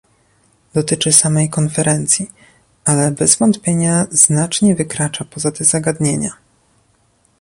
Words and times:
Dotyczy 0.73 1.13
samej 1.13 1.49
konferencji, 1.49 2.31
ale 2.85 3.11
bez 3.11 3.35
wątpienia 3.35 4.07
znacznie 4.11 4.75
wykracza 4.75 5.25
poza 5.25 5.51
te 5.51 5.63
zagadnienia 5.63 6.31